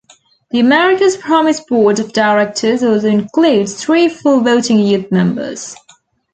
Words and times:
The 0.49 0.59
America's 0.59 1.15
Promise 1.15 1.59
board 1.59 1.99
of 1.99 2.11
directors 2.11 2.81
also 2.81 3.07
includes 3.07 3.75
three 3.79 4.09
full 4.09 4.39
voting 4.41 4.79
youth 4.79 5.11
members. 5.11 5.75